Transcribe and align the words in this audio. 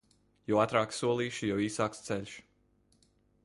Jo 0.51 0.61
ātrāki 0.61 0.97
solīši, 0.99 1.51
jo 1.53 1.59
īsāks 1.67 2.01
ceļš. 2.09 2.35